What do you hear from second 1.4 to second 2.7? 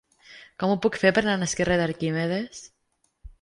al carrer d'Arquímedes?